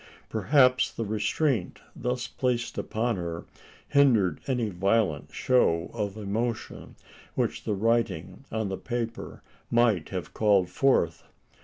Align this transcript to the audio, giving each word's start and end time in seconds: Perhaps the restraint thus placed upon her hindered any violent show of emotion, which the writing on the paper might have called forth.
Perhaps 0.29 0.91
the 0.91 1.05
restraint 1.05 1.79
thus 1.95 2.25
placed 2.25 2.75
upon 2.79 3.17
her 3.17 3.45
hindered 3.89 4.39
any 4.47 4.67
violent 4.71 5.31
show 5.31 5.91
of 5.93 6.17
emotion, 6.17 6.95
which 7.35 7.65
the 7.65 7.75
writing 7.75 8.43
on 8.51 8.69
the 8.69 8.77
paper 8.77 9.43
might 9.69 10.09
have 10.09 10.33
called 10.33 10.69
forth. 10.71 11.25